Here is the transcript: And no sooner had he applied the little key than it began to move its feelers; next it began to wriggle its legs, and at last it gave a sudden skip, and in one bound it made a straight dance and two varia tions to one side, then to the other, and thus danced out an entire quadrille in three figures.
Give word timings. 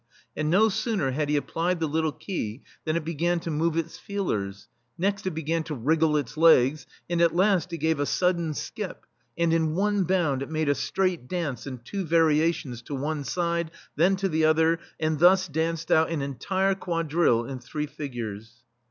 And 0.35 0.49
no 0.49 0.67
sooner 0.67 1.11
had 1.11 1.29
he 1.29 1.35
applied 1.37 1.79
the 1.79 1.85
little 1.85 2.11
key 2.11 2.63
than 2.85 2.95
it 2.95 3.05
began 3.05 3.39
to 3.41 3.51
move 3.51 3.77
its 3.77 3.99
feelers; 3.99 4.67
next 4.97 5.27
it 5.27 5.35
began 5.35 5.61
to 5.65 5.75
wriggle 5.75 6.17
its 6.17 6.37
legs, 6.37 6.87
and 7.07 7.21
at 7.21 7.35
last 7.35 7.71
it 7.71 7.77
gave 7.77 7.99
a 7.99 8.07
sudden 8.07 8.55
skip, 8.55 9.05
and 9.37 9.53
in 9.53 9.75
one 9.75 10.05
bound 10.05 10.41
it 10.41 10.49
made 10.49 10.69
a 10.69 10.73
straight 10.73 11.27
dance 11.27 11.67
and 11.67 11.85
two 11.85 12.03
varia 12.03 12.51
tions 12.51 12.81
to 12.81 12.95
one 12.95 13.23
side, 13.23 13.69
then 13.95 14.15
to 14.15 14.27
the 14.27 14.43
other, 14.43 14.79
and 14.99 15.19
thus 15.19 15.47
danced 15.47 15.91
out 15.91 16.09
an 16.09 16.23
entire 16.23 16.73
quadrille 16.73 17.45
in 17.45 17.59
three 17.59 17.85
figures. 17.85 18.63